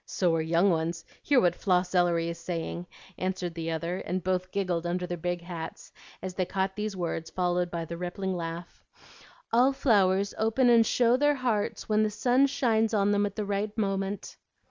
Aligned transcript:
"So 0.07 0.33
are 0.33 0.41
young 0.41 0.71
ones; 0.71 1.05
hear 1.21 1.39
what 1.39 1.53
Floss 1.53 1.93
Ellery 1.93 2.27
is 2.29 2.39
saying," 2.39 2.87
answered 3.19 3.53
the 3.53 3.69
other; 3.69 3.99
and 3.99 4.23
both 4.23 4.51
giggled 4.51 4.87
under 4.87 5.05
their 5.05 5.15
big 5.15 5.41
hats 5.41 5.91
as 6.23 6.33
they 6.33 6.43
caught 6.45 6.75
these 6.75 6.97
words 6.97 7.29
followed 7.29 7.69
by 7.69 7.85
the 7.85 7.97
rippling 7.99 8.35
laugh, 8.35 8.83
"All 9.53 9.71
flowers 9.73 10.33
open 10.39 10.71
and 10.71 10.87
show 10.87 11.17
their 11.17 11.35
hearts 11.35 11.87
when 11.87 12.01
the 12.01 12.09
sun 12.09 12.47
shines 12.47 12.95
on 12.95 13.11
them 13.11 13.27
at 13.27 13.35
the 13.35 13.45
right 13.45 13.77
moment." 13.77 14.37